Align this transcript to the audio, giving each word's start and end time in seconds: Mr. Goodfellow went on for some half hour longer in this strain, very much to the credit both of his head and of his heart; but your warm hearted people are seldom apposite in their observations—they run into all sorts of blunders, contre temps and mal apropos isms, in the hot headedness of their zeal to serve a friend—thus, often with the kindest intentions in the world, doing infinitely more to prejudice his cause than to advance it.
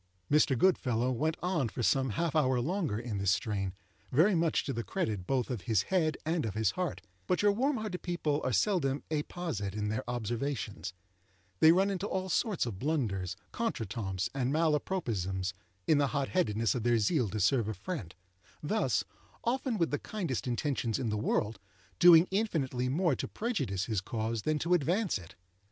Mr. 0.31 0.57
Goodfellow 0.57 1.11
went 1.11 1.37
on 1.43 1.69
for 1.69 1.83
some 1.83 2.09
half 2.17 2.35
hour 2.35 2.59
longer 2.59 2.97
in 2.97 3.19
this 3.19 3.29
strain, 3.29 3.71
very 4.11 4.33
much 4.33 4.63
to 4.63 4.73
the 4.73 4.83
credit 4.83 5.27
both 5.27 5.51
of 5.51 5.61
his 5.69 5.83
head 5.93 6.17
and 6.25 6.43
of 6.43 6.55
his 6.55 6.71
heart; 6.71 7.01
but 7.27 7.43
your 7.43 7.51
warm 7.51 7.77
hearted 7.77 8.01
people 8.01 8.41
are 8.43 8.51
seldom 8.51 9.03
apposite 9.11 9.75
in 9.75 9.89
their 9.89 10.03
observations—they 10.09 11.71
run 11.71 11.91
into 11.91 12.07
all 12.07 12.29
sorts 12.29 12.65
of 12.65 12.79
blunders, 12.79 13.35
contre 13.51 13.85
temps 13.85 14.27
and 14.33 14.51
mal 14.51 14.75
apropos 14.75 15.03
isms, 15.11 15.53
in 15.85 15.99
the 15.99 16.07
hot 16.17 16.29
headedness 16.29 16.73
of 16.73 16.81
their 16.81 16.97
zeal 16.97 17.29
to 17.29 17.39
serve 17.39 17.67
a 17.67 17.73
friend—thus, 17.75 19.03
often 19.43 19.77
with 19.77 19.91
the 19.91 19.99
kindest 19.99 20.47
intentions 20.47 20.97
in 20.97 21.09
the 21.09 21.15
world, 21.15 21.59
doing 21.99 22.27
infinitely 22.31 22.89
more 22.89 23.15
to 23.15 23.27
prejudice 23.27 23.85
his 23.85 24.01
cause 24.01 24.41
than 24.41 24.57
to 24.57 24.73
advance 24.73 25.19
it. 25.19 25.35